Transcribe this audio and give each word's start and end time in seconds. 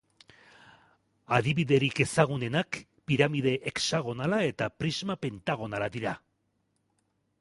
Adibiderik 1.37 2.01
ezagunenak 2.05 2.79
piramide 3.11 3.53
hexagonala 3.73 4.41
eta 4.49 4.71
prisma 4.83 5.19
pentagonala 5.27 5.91
dira. 5.99 6.15